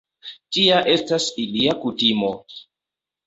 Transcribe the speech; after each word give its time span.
Tia 0.55 0.77
estas 0.93 1.27
ilia 1.45 1.75
kutimo. 1.83 2.31